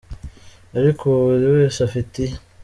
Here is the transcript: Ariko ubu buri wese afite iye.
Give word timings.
Ariko 0.79 1.01
ubu 1.09 1.21
buri 1.31 1.47
wese 1.55 1.79
afite 1.87 2.15
iye. 2.25 2.37